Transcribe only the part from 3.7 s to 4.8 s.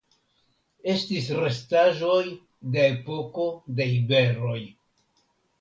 de iberoj.